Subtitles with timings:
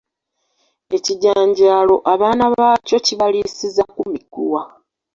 [0.95, 4.61] Ekijanjaalo abaana baakyo kibaliisiza ku miguwa.